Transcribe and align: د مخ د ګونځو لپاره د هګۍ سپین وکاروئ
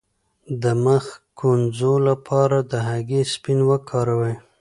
د 0.61 0.63
مخ 0.85 1.05
د 1.15 1.17
ګونځو 1.39 1.93
لپاره 2.07 2.57
د 2.71 2.73
هګۍ 2.87 3.23
سپین 3.33 3.59
وکاروئ 3.69 4.35